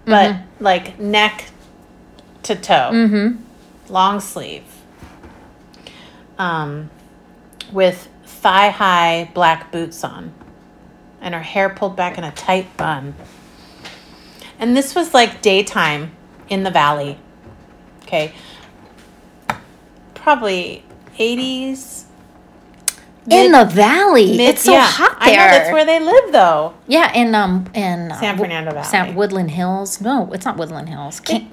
[0.04, 1.44] but like neck
[2.44, 3.92] to toe, Mm-hmm.
[3.92, 4.64] long sleeve,
[6.38, 6.90] um,
[7.72, 10.32] with thigh high black boots on,
[11.20, 13.14] and her hair pulled back in a tight bun.
[14.58, 16.12] And this was like daytime
[16.48, 17.18] in the valley.
[18.02, 18.32] Okay.
[20.14, 20.84] Probably
[21.18, 22.04] 80s.
[23.30, 24.36] In the valley.
[24.36, 24.86] mid- it's so yeah.
[24.86, 25.36] hot I there.
[25.38, 26.74] know that's where they live though.
[26.86, 28.86] yeah, in um in uh, San Fernando Valley.
[28.86, 29.98] San Woodland Hills.
[30.02, 31.20] No, it's not Woodland Hills.
[31.20, 31.48] Ca- Agoura,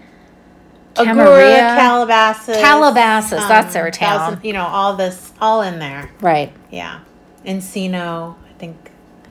[0.96, 1.76] Camarillo.
[1.78, 2.58] Calabasas.
[2.58, 4.18] um, Calabasas, that's their town.
[4.20, 6.10] Thousand- you know, all this, all in there.
[6.22, 6.52] right.
[6.70, 7.00] Yeah.
[7.46, 8.76] Encino, I think.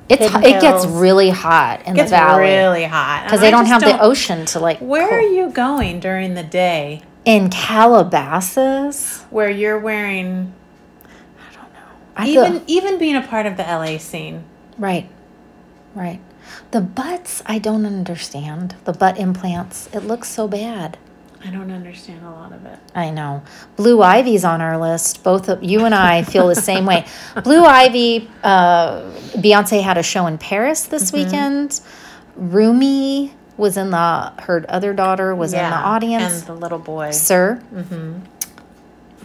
[0.08, 3.22] It's Hidden it gets really hot in Gets the valley really hot.
[3.24, 4.78] because they don't have the ocean to like.
[4.80, 9.24] Where cool- are you going during the day in Calabasas?
[9.30, 10.52] where you're wearing
[11.38, 11.78] I don't know.
[12.16, 14.42] I even feel- even being a part of the LA scene?
[14.78, 15.08] Right.
[15.94, 16.20] Right.
[16.72, 18.74] The butts, I don't understand.
[18.84, 20.98] The butt implants, it looks so bad.
[21.42, 22.78] I don't understand a lot of it.
[22.94, 23.42] I know.
[23.76, 25.24] Blue Ivy's on our list.
[25.24, 27.06] Both of you and I feel the same way.
[27.44, 31.80] Blue Ivy, uh, Beyonce had a show in Paris this weekend.
[32.36, 36.40] Rumi was in the, her other daughter was in the audience.
[36.40, 37.10] And the little boy.
[37.12, 37.62] Sir.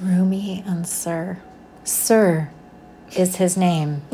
[0.02, 1.40] Rumi and Sir.
[1.84, 2.50] Sir
[3.16, 4.04] is his name.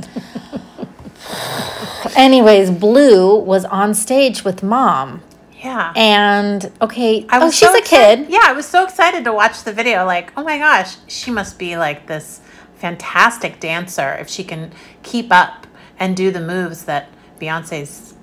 [2.16, 5.22] Anyways, Blue was on stage with mom.
[5.64, 5.94] Yeah.
[5.96, 8.34] And okay, I oh, she's so a excited- kid.
[8.34, 10.06] Yeah, I was so excited to watch the video.
[10.06, 12.42] Like, oh my gosh, she must be like this
[12.76, 14.72] fantastic dancer if she can
[15.04, 15.68] keep up
[16.00, 18.16] and do the moves that Beyonce's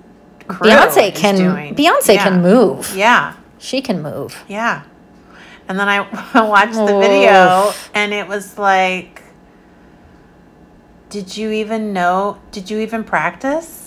[0.47, 1.75] Beyonce is can doing.
[1.75, 2.23] Beyonce Yeah.
[2.23, 2.93] can move.
[2.95, 4.43] Yeah, She can move.
[4.47, 4.81] yeah.
[5.69, 5.99] And then I
[6.41, 9.21] watched the video, and it was like,
[11.09, 12.39] did you even know?
[12.51, 13.78] Did you even practice?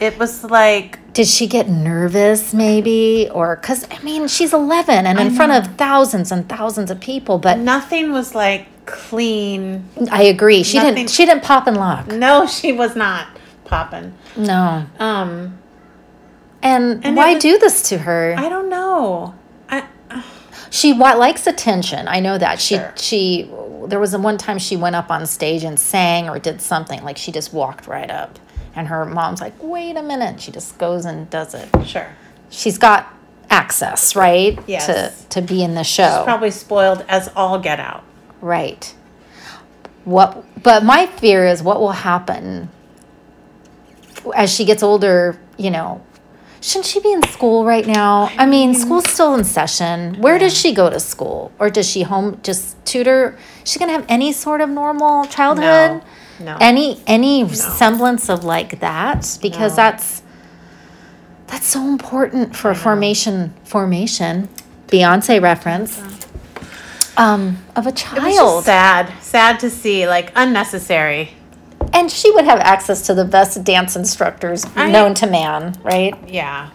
[0.00, 5.18] It was like Did she get nervous maybe or cuz I mean, she's 11 and
[5.18, 9.84] in front of thousands and thousands of people, but nothing was like clean.
[10.10, 10.62] I agree.
[10.62, 12.08] She Nothing- didn't she didn't pop and lock.
[12.08, 13.26] No, she was not
[13.64, 14.12] popping.
[14.36, 14.84] No.
[14.98, 15.58] Um,
[16.62, 18.34] And, And why was- do this to her?
[18.38, 19.34] I don't know.
[19.70, 19.84] I
[20.70, 22.06] she likes attention.
[22.08, 22.60] I know that.
[22.60, 22.92] She Sure.
[22.96, 23.50] she
[23.86, 27.02] there was a one time she went up on stage and sang or did something
[27.04, 28.38] like she just walked right up
[28.76, 31.68] and her mom's like, "Wait a minute." She just goes and does it.
[31.84, 32.06] sure.
[32.50, 33.12] She's got
[33.50, 34.58] access, right?
[34.68, 34.86] Yes.
[34.86, 36.22] To to be in the show.
[36.24, 38.04] Probably spoiled as all get out.
[38.40, 38.94] Right.
[40.04, 42.68] What but my fear is what will happen
[44.34, 46.02] as she gets older, you know.
[46.60, 48.30] Shouldn't she be in school right now?
[48.38, 50.20] I mean, school's still in session.
[50.20, 51.52] Where does she go to school?
[51.58, 53.38] Or does she home just tutor?
[53.64, 56.02] Is she gonna have any sort of normal childhood?
[56.02, 56.04] No.
[56.60, 59.38] Any any semblance of like that?
[59.42, 59.76] Because No.
[59.76, 60.22] that's
[61.46, 64.48] that's so important for formation formation.
[64.88, 66.00] Beyonce reference.
[67.16, 68.64] Um, of a It was just child.
[68.64, 69.12] sad.
[69.22, 71.30] Sad to see, like unnecessary.
[71.92, 76.14] And she would have access to the best dance instructors I- known to man, right?
[76.28, 76.68] Yeah.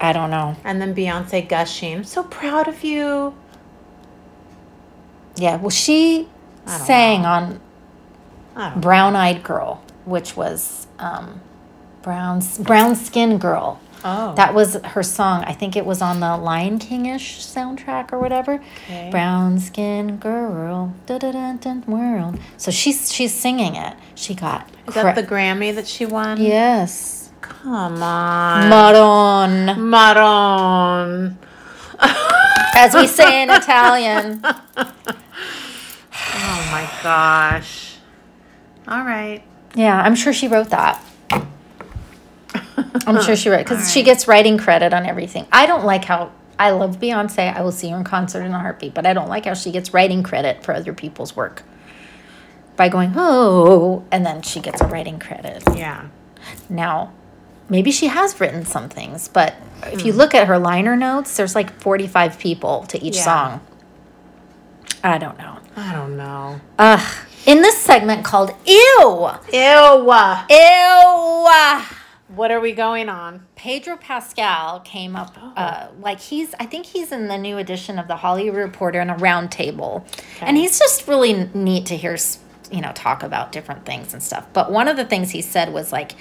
[0.00, 0.54] I don't know.
[0.64, 1.96] And then Beyonce gushing.
[1.96, 3.34] I'm so proud of you.
[5.36, 6.28] Yeah, well, she
[6.66, 7.28] sang know.
[7.28, 7.60] on
[8.56, 11.40] I Brown Eyed Girl, which was um,
[12.02, 13.80] brown brown skin girl.
[14.06, 14.34] Oh.
[14.34, 15.44] That was her song.
[15.44, 18.62] I think it was on the Lion King ish soundtrack or whatever.
[18.84, 19.08] Okay.
[19.10, 22.38] Brown skin girl, da da da da world.
[22.58, 23.96] So she's she's singing it.
[24.14, 26.38] She got Is that cra- the Grammy that she won?
[26.40, 28.68] yes, Come on.
[28.68, 31.38] Maron, Maron.
[32.76, 34.44] as we say in Italian.
[36.36, 37.93] Oh my gosh.
[38.86, 39.42] All right.
[39.74, 41.02] Yeah, I'm sure she wrote that.
[43.06, 45.46] I'm sure she wrote because All she gets writing credit on everything.
[45.52, 47.54] I don't like how I love Beyonce.
[47.54, 49.70] I will see her in concert in a heartbeat, but I don't like how she
[49.70, 51.62] gets writing credit for other people's work
[52.76, 55.62] by going oh, and then she gets a writing credit.
[55.74, 56.08] Yeah.
[56.68, 57.12] Now,
[57.68, 60.18] maybe she has written some things, but if you hmm.
[60.18, 63.24] look at her liner notes, there's like 45 people to each Yeah.
[63.24, 63.60] song.
[65.02, 65.58] I don't know.
[65.76, 66.60] I don't know.
[66.78, 67.16] Ugh.
[67.46, 70.12] In this segment called Ew, Ew.
[70.48, 71.48] Ew.
[72.28, 73.46] What are we going on?
[73.54, 78.08] Pedro Pascal came up, uh, like he's, I think he's in the new edition of
[78.08, 80.06] the Hollywood Reporter and a round table.
[80.40, 82.16] And he's just really neat to hear,
[82.72, 84.46] you know, talk about different things and stuff.
[84.54, 86.12] But one of the things he said was like,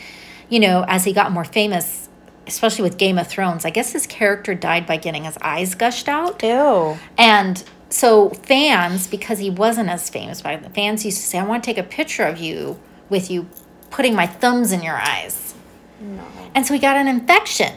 [0.49, 2.09] you know, as he got more famous,
[2.47, 6.09] especially with Game of Thrones, I guess his character died by getting his eyes gushed
[6.09, 6.43] out.
[6.43, 6.97] Ew.
[7.17, 11.45] And so fans, because he wasn't as famous back then, fans used to say, I
[11.45, 12.79] want to take a picture of you
[13.10, 13.47] with you
[13.91, 15.53] putting my thumbs in your eyes.
[16.01, 16.23] No.
[16.56, 17.71] And so he got an infection.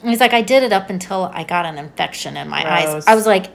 [0.00, 3.06] And he's like, I did it up until I got an infection in my eyes.
[3.06, 3.52] I was like,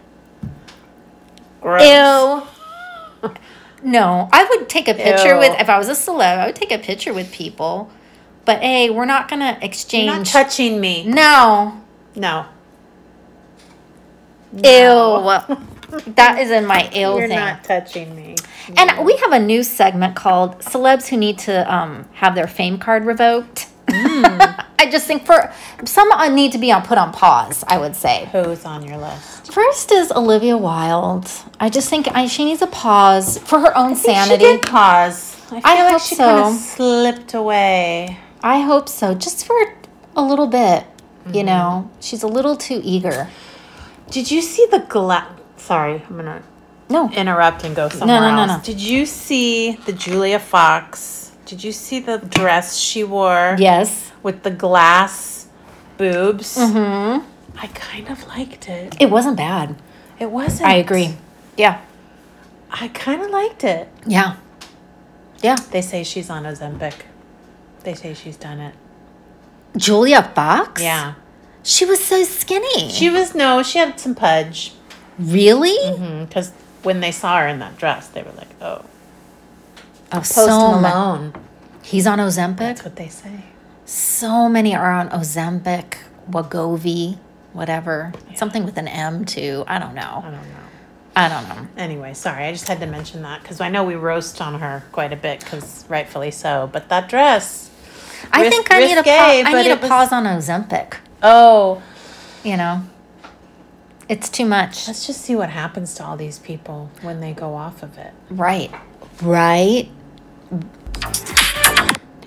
[1.59, 1.81] Gross.
[1.81, 3.29] ew.
[3.83, 5.39] no, I would take a picture Ew.
[5.39, 7.91] with, if I was a celeb, I would take a picture with people.
[8.45, 10.31] But hey, we're not going to You're not exchange.
[10.31, 11.03] touching me.
[11.05, 11.81] no.
[12.15, 12.45] No.
[14.63, 15.57] Ew.
[15.89, 17.39] that is in my ill You're thing.
[17.39, 18.35] not touching me.
[18.75, 22.77] And we have a new segment called Celebs Who Need to um, Have Their Fame
[22.77, 23.67] Card Revoked.
[23.89, 25.51] I just think for
[25.85, 28.29] some need to be on put on pause, I would say.
[28.31, 29.51] Who's on your list?
[29.53, 31.29] First is Olivia Wilde.
[31.59, 34.43] I just think I, she needs a pause for her own She sanity.
[34.43, 35.35] did pause.
[35.45, 38.17] I feel I like hope she kind of slipped away.
[38.43, 39.55] I hope so, just for
[40.15, 40.83] a little bit.
[40.83, 41.33] Mm-hmm.
[41.33, 43.29] You know, she's a little too eager.
[44.11, 45.33] Did you see the glass?
[45.57, 46.41] Sorry, I'm gonna
[46.89, 48.67] No, interrupt and go somewhere no, no, else.
[48.67, 48.73] no.
[48.73, 51.31] Did you see the Julia Fox?
[51.45, 54.11] Did you see the dress she wore yes.
[54.23, 55.47] with the glass
[55.97, 56.55] boobs?
[56.57, 57.19] hmm
[57.59, 58.95] I kind of liked it.
[58.99, 59.75] It wasn't bad.
[60.19, 60.69] It wasn't.
[60.69, 61.15] I agree.
[61.57, 61.81] Yeah.
[62.69, 63.87] I kind of liked it.
[64.05, 64.35] Yeah.
[65.41, 65.55] Yeah.
[65.71, 66.93] They say she's on Ozempic.
[67.83, 68.75] They say she's done it.
[69.75, 70.81] Julia Fox?
[70.81, 71.15] Yeah.
[71.63, 72.89] She was so skinny.
[72.89, 73.63] She was no.
[73.63, 74.73] She had some pudge.
[75.19, 75.77] Really?
[75.91, 76.51] Mm-hmm, because
[76.83, 78.83] when they saw her in that dress, they were like, "Oh,
[80.11, 81.33] Oh, Post so ma- Malone."
[81.81, 82.57] He's on Ozempic.
[82.57, 83.43] That's what they say.
[83.85, 85.95] So many are on Ozempic,
[86.29, 87.17] Wegovy,
[87.53, 88.13] whatever.
[88.35, 89.63] Something with an M too.
[89.67, 90.21] I don't know.
[90.25, 90.39] I don't know.
[91.15, 91.67] I don't know.
[91.77, 92.45] Anyway, sorry.
[92.45, 95.15] I just had to mention that because I know we roast on her quite a
[95.15, 96.69] bit, because rightfully so.
[96.71, 97.71] But that dress.
[98.31, 99.09] I think I need a pa-
[99.45, 100.95] I need a was- pause on Ozempic.
[101.23, 101.81] Oh,
[102.43, 102.83] You know,
[104.09, 104.87] it's too much.
[104.87, 108.13] let's just see what happens to all these people when they go off of it.
[108.29, 108.71] Right.
[109.21, 109.89] Right.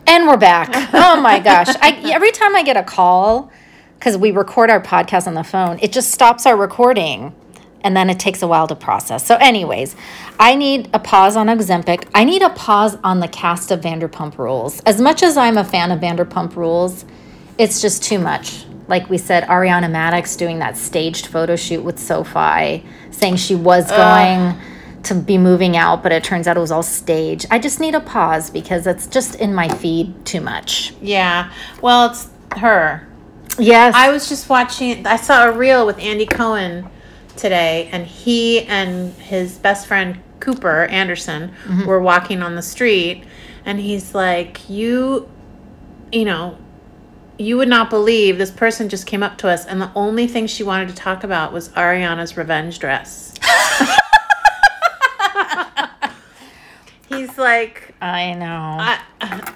[0.07, 0.69] And we're back.
[0.93, 1.69] Oh my gosh.
[1.81, 3.51] I every time I get a call
[4.01, 7.35] cuz we record our podcast on the phone, it just stops our recording
[7.83, 9.25] and then it takes a while to process.
[9.27, 9.97] So anyways,
[10.39, 12.05] I need a pause on Ozempic.
[12.15, 14.81] I need a pause on the cast of Vanderpump Rules.
[14.81, 17.05] As much as I'm a fan of Vanderpump Rules,
[17.59, 18.65] it's just too much.
[18.91, 23.89] Like we said, Ariana Madix doing that staged photo shoot with SoFi, saying she was
[23.89, 24.59] going
[25.05, 27.47] to be moving out, but it turns out it was all staged.
[27.53, 30.93] I just need a pause because it's just in my feed too much.
[31.01, 31.53] Yeah.
[31.81, 33.07] Well, it's her.
[33.61, 33.95] Yes.
[33.95, 35.07] I was just watching.
[35.07, 36.91] I saw a reel with Andy Cohen
[37.37, 41.87] today, and he and his best friend Cooper Anderson mm-hmm.
[41.87, 43.23] were walking on the street,
[43.65, 45.31] and he's like, "You,
[46.11, 46.59] you know."
[47.41, 50.47] You would not believe this person just came up to us, and the only thing
[50.47, 53.35] she wanted to talk about was Ariana's revenge dress.
[57.09, 58.77] He's like, I know.
[58.79, 59.01] I,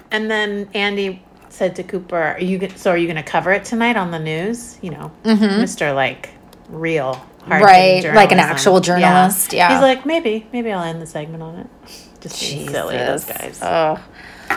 [0.09, 2.89] and then Andy said to Cooper, "Are you so?
[2.89, 4.79] Are you going to cover it tonight on the news?
[4.81, 5.61] You know, mm-hmm.
[5.61, 6.31] Mister like
[6.69, 7.13] real
[7.47, 9.71] hard Right, like an actual journalist, yeah.
[9.71, 11.67] He's like, maybe, maybe I'll end the segment on it.
[12.19, 13.59] Just being silly, those guys.
[13.61, 13.99] Ugh.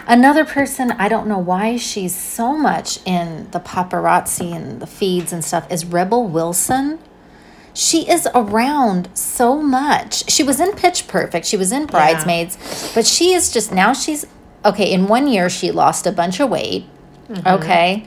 [0.07, 5.33] Another person, I don't know why she's so much in the paparazzi and the feeds
[5.33, 6.99] and stuff, is Rebel Wilson.
[7.75, 10.31] She is around so much.
[10.31, 14.27] She was in Pitch Perfect, she was in Bridesmaids, but she is just now she's
[14.65, 14.93] okay.
[14.93, 16.87] In one year, she lost a bunch of weight.
[17.29, 17.47] Mm-hmm.
[17.47, 18.07] Okay.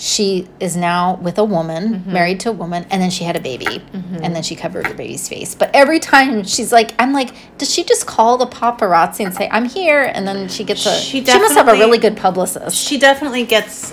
[0.00, 2.12] She is now with a woman, mm-hmm.
[2.12, 4.20] married to a woman, and then she had a baby, mm-hmm.
[4.22, 5.56] and then she covered her baby's face.
[5.56, 9.48] But every time she's like, I'm like, does she just call the paparazzi and say,
[9.50, 10.02] I'm here?
[10.02, 12.76] And then she gets a, She she, must have a really good publicist.
[12.76, 13.92] She definitely gets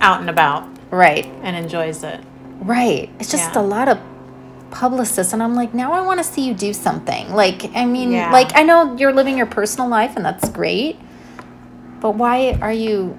[0.00, 2.20] out and about Right, and enjoys it.
[2.60, 3.08] right.
[3.20, 3.60] It's just Yeah.
[3.60, 3.98] a lot of
[4.72, 5.32] publicists.
[5.32, 7.32] And I'm like, now I want to see you do something.
[7.32, 8.32] Like, I mean, Yeah.
[8.32, 10.98] like, I know you're living your personal life, and that's great.
[12.00, 13.16] But why are you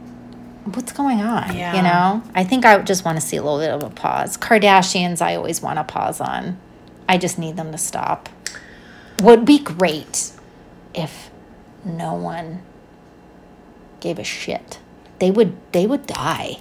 [0.65, 1.55] what's going on?
[1.55, 1.75] Yeah.
[1.75, 2.23] You know?
[2.33, 4.37] I think I just want to see a little bit of a pause.
[4.37, 6.57] Kardashians, I always want to pause on.
[7.07, 8.29] I just need them to stop.
[9.21, 10.31] Would be great
[10.93, 11.29] if
[11.83, 12.63] no one
[13.99, 14.79] gave a shit.
[15.19, 16.57] They would they would die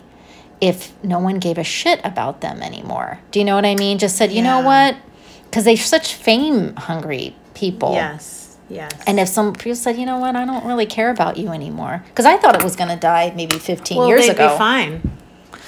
[0.61, 3.19] if no one gave a shit about them anymore.
[3.31, 3.99] Do you know what I mean?
[3.99, 4.97] Just said, you know what?
[5.45, 7.93] Because they're such fame hungry people.
[7.93, 8.93] Yes, yes.
[9.07, 12.03] And if some people said, you know what, I don't really care about you anymore,
[12.07, 14.35] because I thought it was going to die maybe 15 well, years ago.
[14.35, 14.55] they'd ago.
[14.55, 15.11] be fine,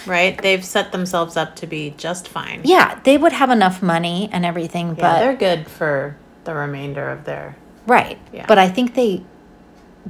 [0.07, 0.41] right?
[0.41, 2.63] They've set themselves up to be just fine.
[2.65, 7.11] Yeah, they would have enough money and everything, Yeah, but they're good for the remainder
[7.11, 7.57] of their.
[7.87, 8.19] right.
[8.33, 8.47] Yeah.
[8.47, 9.23] But I think they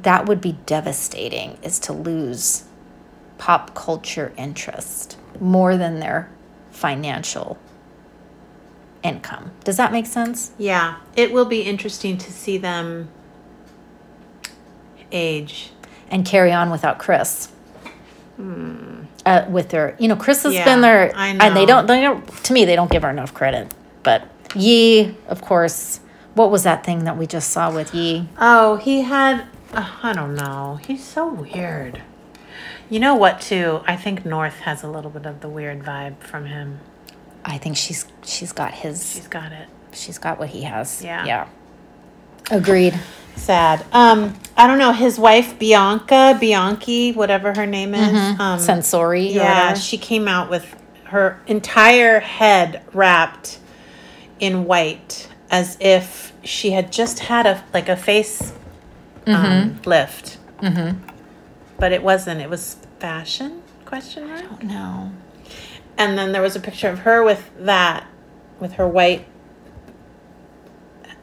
[0.03, 2.65] that would be devastating is to lose
[3.39, 6.31] pop culture interest more than their
[6.71, 7.59] financial
[9.07, 9.53] income.
[9.65, 10.53] Does that make sense?
[10.59, 13.09] Yeah, it will be interesting to see them
[15.13, 15.71] age.
[16.11, 17.49] And carry on without Kris.
[18.39, 20.59] Uh, with their, you know, Kris has Hmm.
[20.59, 21.87] Yeah, been there, I and they don't.
[21.87, 22.27] They don't.
[22.45, 23.73] To me, they don't give her enough credit.
[24.03, 26.01] But Ye, of course,
[26.35, 28.29] what was that thing that we just saw with Ye?
[28.39, 29.47] Oh, he had.
[29.73, 30.79] Uh, I don't know.
[30.87, 32.03] He's so weird.
[32.89, 33.41] You know what?
[33.41, 36.79] Too, I think North has a little bit of the weird vibe from him.
[37.47, 39.13] I think she's she's got his.
[39.13, 39.69] She's got it.
[39.93, 41.03] She's got what he has.
[41.03, 41.25] Yeah.
[41.25, 41.49] Yeah.
[42.51, 42.99] Agreed.
[43.37, 43.85] Sad.
[43.93, 44.93] Um, I don't know.
[44.93, 48.13] His wife Bianca, Bianchi, whatever her name is.
[48.41, 49.33] Um, Censori.
[49.33, 49.81] Yeah, whatever.
[49.81, 53.61] she came out with her entire head wrapped
[54.41, 58.53] in white, as if she had just had a like a face
[59.27, 60.39] um, lift.
[60.61, 60.99] Mm-hmm.
[61.79, 62.41] But it wasn't.
[62.41, 63.63] It was fashion?
[63.85, 64.63] Question mark.
[64.65, 65.13] No.
[65.99, 68.07] And then there was a picture of her with that,
[68.61, 69.27] with her white.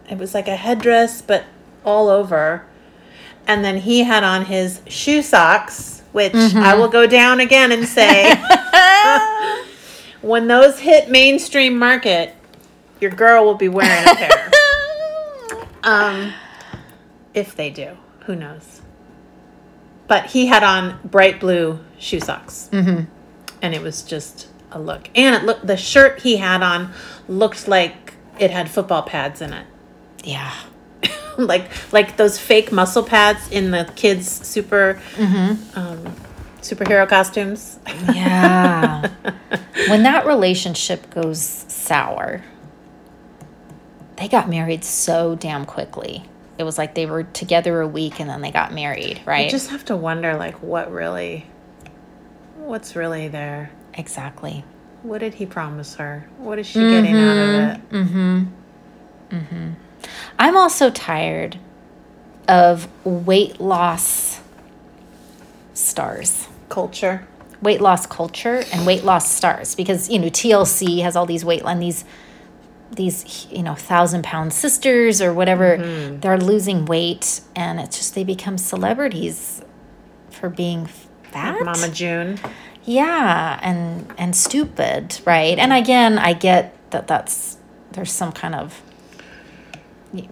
[0.09, 1.45] It was like a headdress, but
[1.86, 2.65] all over.
[3.47, 7.88] And then he had on his shoe socks, which I will go down again and
[7.88, 8.36] say,
[10.21, 12.36] when those hit mainstream market,
[12.99, 14.51] your girl will be wearing a pair.
[15.83, 16.33] um,
[17.33, 18.81] if they do, who knows?
[20.07, 23.05] But he had on bright blue shoe socks, mm-hmm.
[23.62, 25.09] and it was just a look.
[25.15, 26.91] And it looked the shirt he had on
[27.27, 29.65] looked like it had football pads in it,
[30.23, 30.53] Yeah.
[31.38, 36.15] like like those fake muscle pads in the kids' super um,
[36.62, 37.79] superhero costumes.
[38.13, 39.09] Yeah.
[39.89, 42.43] when that relationship goes sour,
[44.17, 46.24] they got married so damn quickly.
[46.57, 49.47] It was like they were together a week and then they got married, right?
[49.47, 51.47] I just have to wonder, like, what really,
[52.55, 53.71] what's really there?
[53.96, 54.64] Exactly.
[55.04, 56.28] What did he promise her?
[56.38, 57.89] What is she getting out of it?
[57.89, 58.44] Mm-hmm.
[59.32, 59.70] Mm-hmm.
[60.39, 61.58] I'm also tired
[62.48, 64.39] of weight loss
[65.74, 66.48] stars.
[66.70, 67.28] Culture.
[67.62, 71.62] weight loss culture and weight loss stars because you know TLC has all these weight
[71.66, 72.04] and these
[72.91, 75.78] these you know thousand pound sisters or whatever
[76.22, 79.62] they're losing weight and it's just they become celebrities
[80.30, 80.86] for being
[81.32, 82.39] fat Like Mama June.
[82.86, 87.57] Yeah and and stupid right and again i get that that's
[87.91, 88.81] there's some kind of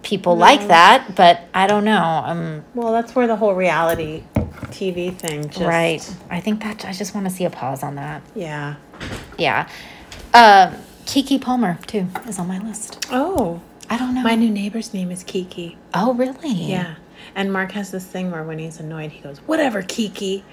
[0.03, 4.23] people like that but i don't know um Well, that's where the whole reality
[4.71, 5.49] TV thing.
[5.49, 6.15] Just, right.
[6.29, 8.21] I think that I just want to see a pause on that.
[8.35, 8.75] Yeah.
[9.37, 9.67] Yeah.
[10.33, 10.75] Um,
[11.05, 13.05] Keke Palmer too is on my list.
[13.11, 14.21] Oh, I don't know.
[14.23, 15.77] my new neighbor's name is Kiki.
[15.93, 16.53] oh, really?
[16.53, 16.95] Yeah.
[17.35, 20.43] And Mark has this thing where when he's annoyed, he goes, "Whatever, Kiki."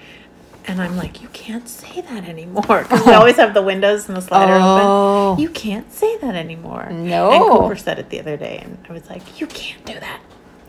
[0.65, 2.61] And I'm like, you can't say that anymore.
[2.83, 5.31] Because we always have the windows and the slider Oh.
[5.31, 5.41] open.
[5.41, 6.89] You can't say that anymore.
[6.91, 7.31] No.
[7.31, 10.19] And Cooper said it the other day, and I was like, you can't do that.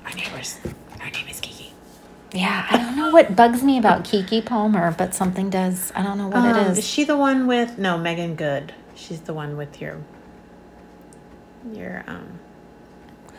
[0.06, 0.58] Our neighbors,
[1.00, 1.72] our name is Kiki.
[2.32, 2.66] Yeah.
[2.70, 5.92] I don't know what bugs me about Keke Palmer, but something does.
[5.94, 6.86] I don't know what Um, it Is is.
[6.88, 8.72] she the one with no Meagan Good?
[8.94, 9.98] She's the one with your
[11.74, 12.38] your um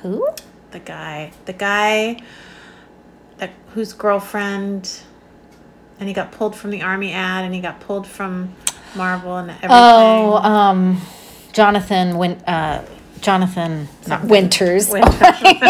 [0.02, 0.28] Who?
[0.72, 2.22] the guy the guy
[3.38, 5.02] that whose girlfriend
[6.02, 8.54] and he got pulled from the army ad and he got pulled from
[8.96, 9.70] Marvel and everything.
[9.72, 11.00] Oh, um,
[11.54, 12.32] Jonathan Win.
[12.48, 12.84] Uh,
[13.22, 14.30] Jonathan not Something.
[14.30, 14.90] Winters.
[14.90, 15.04] Win-
[15.38, 15.70] yeah,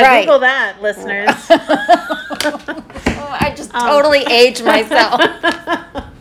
[0.00, 0.22] Right.
[0.24, 1.30] Google that, listeners.
[3.20, 5.20] Oh, I just totally aged myself.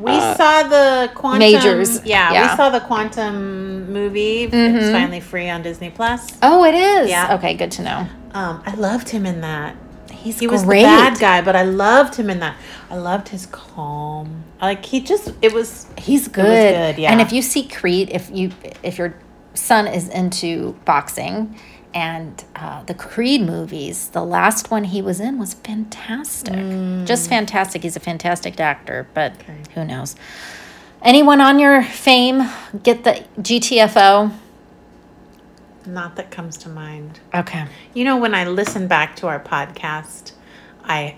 [0.00, 2.50] we saw the quantum Majors, Yeah, yeah.
[2.50, 4.44] we saw the quantum movie.
[4.44, 6.26] It's finally free on Disney Plus.
[6.42, 7.08] oh, it is.
[7.10, 7.34] Yeah.
[7.36, 8.06] Okay, good to know.
[8.32, 9.76] Um, I loved him in that.
[10.22, 10.82] He's He was great.
[10.82, 12.56] the bad guy, but I loved him in that.
[12.90, 14.44] I loved his calm.
[14.60, 15.86] Like he just, it was.
[15.98, 16.44] He's good.
[16.74, 17.10] good, yeah.
[17.12, 18.50] And if you see Creed, if you
[18.82, 19.14] if your
[19.54, 21.58] son is into boxing,
[21.94, 26.54] and uh, the Creed movies, the last one he was in was fantastic,
[27.06, 27.82] just fantastic.
[27.82, 29.56] He's a fantastic actor, but Okay.
[29.74, 30.16] who knows?
[31.02, 32.48] Anyone on your fame
[32.82, 34.32] get the GTFO?
[35.86, 37.18] Not that comes to mind.
[37.34, 37.66] Okay.
[37.94, 40.32] You know, when I listen back to our podcast,
[40.84, 41.16] I,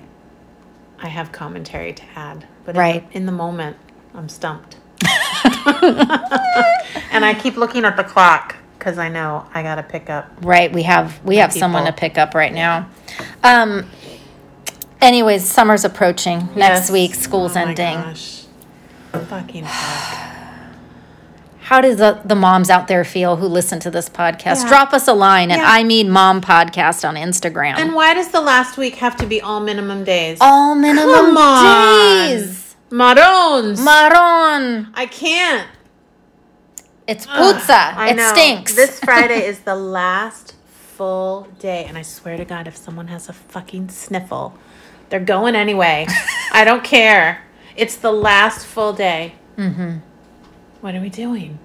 [0.98, 3.06] I have commentary to add, but in the- Right.
[3.12, 3.76] in the, moment,
[4.14, 4.76] I'm stumped.
[7.12, 10.30] and I keep looking at the clock because I know I got to pick up.
[10.42, 12.88] Right, we have we have someone to pick up right now.
[13.42, 13.88] Um
[15.00, 16.38] anyways, summer's approaching.
[16.54, 16.90] Next Yes.
[16.90, 17.94] week school's Oh my ending.
[17.94, 18.44] gosh.
[19.12, 20.20] Fucking fuck.
[21.64, 24.62] How does the, the moms out there feel who listen to this podcast?
[24.64, 24.68] Yeah.
[24.68, 25.64] Drop us a line at Yeah.
[25.66, 27.76] I mean mom podcast on Instagram.
[27.78, 30.36] And why does the last week have to be all minimum days?
[30.42, 32.76] all minimum days.
[32.90, 33.82] Marons.
[33.82, 34.92] Maron.
[34.92, 35.66] I can't.
[37.06, 37.94] It's puzza.
[37.96, 38.30] I it know.
[38.34, 38.74] stinks.
[38.74, 43.30] This Friday is the last full day, and I swear to God, if someone has
[43.30, 44.54] a fucking sniffle,
[45.08, 46.06] they're going anyway.
[46.52, 47.42] I don't care.
[47.74, 49.36] It's the last full day.
[49.56, 49.98] Mm-hmm.
[50.84, 51.58] What are we doing?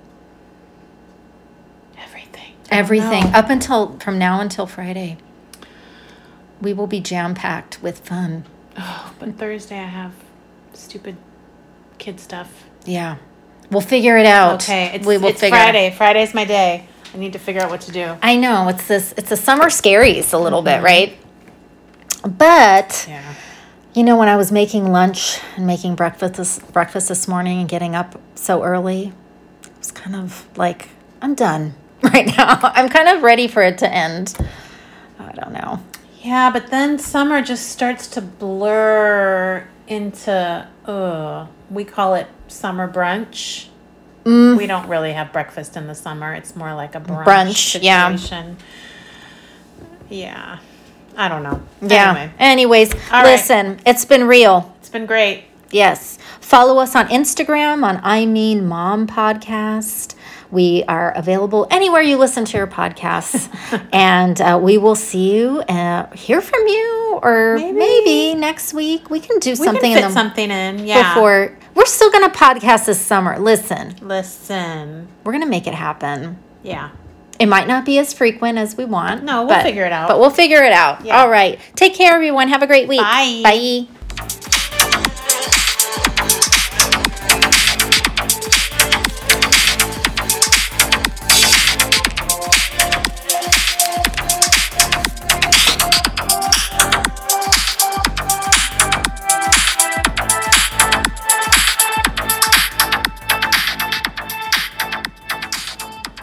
[1.98, 2.54] Everything.
[2.72, 3.38] Everything know.
[3.38, 5.18] up until from now until Friday.
[6.62, 8.46] We will be jam packed with fun.
[8.78, 10.14] Oh, but Thursday I have
[10.72, 11.18] stupid
[11.98, 12.70] kid stuff.
[12.86, 13.18] Yeah.
[13.70, 14.64] We'll figure it out.
[14.64, 15.64] Okay, it's, we will it's figure it.
[15.64, 15.92] Friday.
[15.92, 16.88] Friday's my day.
[17.14, 18.16] I need to figure out what to do.
[18.24, 19.14] I know it's this.
[19.18, 20.86] It's a summer scaries a little bit, mm-hmm.
[20.86, 21.18] right?
[22.24, 23.34] But Yeah.
[23.94, 27.70] You know, when I was making lunch and making breakfast this breakfast this morning and
[27.70, 29.14] getting up so early,
[29.64, 30.90] it was kind of like
[31.22, 31.74] I'm done
[32.04, 32.60] right now.
[32.62, 34.36] I'm kind of ready for it to end.
[35.18, 35.84] I don't know.
[36.22, 43.68] Yeah, but then summer just starts to blur into uh we call it summer brunch.
[44.26, 46.36] We don't really have breakfast in the summer.
[46.36, 48.16] It's more like a brunch, Brunch, yeah.
[48.16, 48.58] situation.
[50.08, 50.60] Yeah.
[51.20, 51.62] I don't know.
[51.82, 52.12] Yeah.
[52.12, 53.26] Anyway, Anyways, All right.
[53.26, 54.74] listen, it's been real.
[54.80, 55.44] it's been great.
[55.70, 56.18] Yes.
[56.40, 60.16] Follow us on Instagram on I Mean Mom Podcast.
[60.50, 63.50] We are available anywhere you listen to your podcasts.
[63.94, 67.78] and uh, we will see you, uh, hear from you, or maybe.
[67.78, 68.34] Maybe.
[68.40, 70.88] next week we can do We something can fit in the, something in.
[70.88, 71.14] Yeah.
[71.14, 71.58] before.
[71.76, 73.38] We're still going to podcast this summer.
[73.38, 75.08] Listen, Listen.
[75.24, 76.40] we're going to make it happen.
[76.64, 76.90] Yeah.
[77.40, 79.24] It might not be as frequent as we want.
[79.24, 80.10] No, we'll figure it out.
[80.10, 81.06] But we'll figure it out.
[81.06, 81.22] Yeah.
[81.22, 81.58] All right.
[81.76, 82.50] Take care, everyone.
[82.50, 83.00] Have a great week.
[83.00, 83.42] Bye.
[83.44, 84.50] Bye.